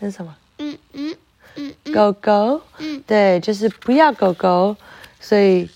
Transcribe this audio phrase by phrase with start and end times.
[0.00, 0.36] 这是什么？
[0.58, 1.16] 嗯嗯
[1.56, 2.62] 嗯狗狗。
[2.78, 4.76] 嗯对，就是不要狗狗，
[5.20, 5.68] 所以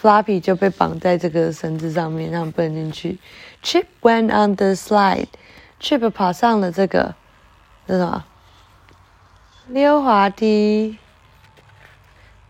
[0.00, 3.18] Floppy 就被绑在这个绳子上面，让不能进去。
[3.62, 7.14] Chip went on the slide，Chip 跑上了这个，
[7.86, 8.24] 这是什么？
[9.68, 10.98] 溜滑梯。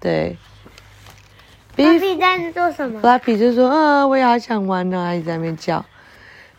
[0.01, 0.37] 对
[1.77, 5.85] ，Beef，Beef 在做什么？Floppy 就说：“啊，我也好想玩呢、还一直在那边叫。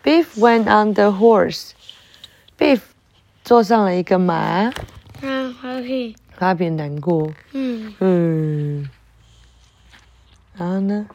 [0.03, 2.81] Beef went on the horse，Beef
[3.43, 4.71] 坐上了一个马
[5.21, 7.31] 嗯，Happy，，Floppy 难过。
[7.53, 8.89] 嗯嗯，
[10.55, 11.07] 然后呢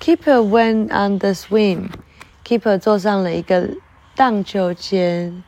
[0.00, 1.88] ？Keeper went on the swim.
[2.44, 3.70] Keeper 坐上了一个
[4.14, 5.42] 荡秋千。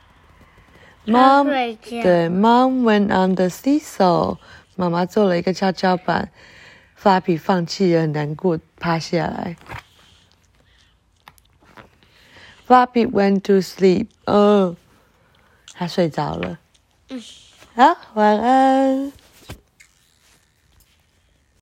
[1.07, 1.45] Mom
[1.85, 4.39] 对，Mom went on the seesaw.
[4.75, 6.31] 妈妈做了一个跷跷板。
[7.05, 9.57] Flappy 放弃也，很难过，趴下来。
[12.67, 14.07] Flappy went to sleep.
[14.25, 14.75] 哦，
[15.75, 16.59] 他睡着了。
[17.11, 17.23] 嗯
[17.75, 19.13] 好，晚安。